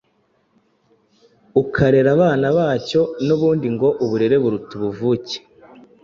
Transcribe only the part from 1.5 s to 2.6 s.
ukarera abana